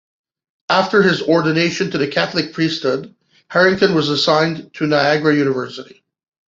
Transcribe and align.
After 0.69 1.03
his 1.03 1.21
ordination 1.21 1.91
to 1.91 1.99
the 1.99 2.07
Catholic 2.07 2.53
priesthood, 2.53 3.13
Harrington 3.49 3.93
was 3.93 4.09
assigned 4.09 4.73
to 4.73 4.87
Niagara 4.87 5.35
University. 5.35 6.03